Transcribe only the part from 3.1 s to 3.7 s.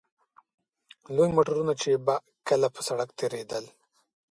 تېرېدل.